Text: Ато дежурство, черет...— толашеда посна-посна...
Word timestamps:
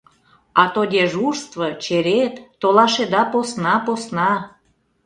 Ато 0.63 0.81
дежурство, 0.91 1.67
черет...— 1.83 2.35
толашеда 2.61 3.21
посна-посна... 3.31 4.31